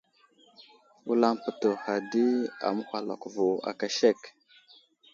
[1.05, 2.25] Wulam pətəhha di
[2.67, 4.19] aməhwalako vo aka sek.